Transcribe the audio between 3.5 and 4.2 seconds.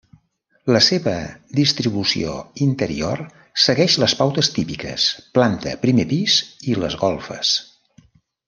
segueix les